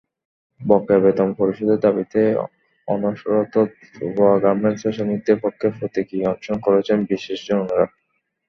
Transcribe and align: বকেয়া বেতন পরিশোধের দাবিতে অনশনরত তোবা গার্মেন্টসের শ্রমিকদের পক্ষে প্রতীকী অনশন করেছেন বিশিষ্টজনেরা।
বকেয়া 0.61 1.03
বেতন 1.03 1.29
পরিশোধের 1.39 1.79
দাবিতে 1.85 2.21
অনশনরত 2.87 3.55
তোবা 3.95 4.29
গার্মেন্টসের 4.43 4.95
শ্রমিকদের 4.95 5.37
পক্ষে 5.43 5.67
প্রতীকী 5.77 6.17
অনশন 6.31 6.57
করেছেন 6.65 6.97
বিশিষ্টজনেরা। 7.09 7.85